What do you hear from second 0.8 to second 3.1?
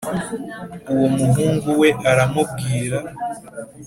Uwo muhungu we aramubwira